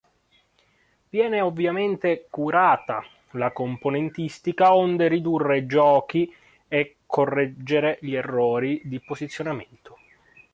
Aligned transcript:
Viene 1.09 1.41
ovviamente 1.41 2.25
curata 2.27 3.05
la 3.33 3.51
componentistica 3.51 4.73
onde 4.73 5.07
ridurre 5.07 5.67
giochi 5.67 6.27
e 6.67 6.95
correggere 7.05 7.99
gli 8.01 8.15
errori 8.15 8.81
di 8.83 8.99
posizionamento. 8.99 9.99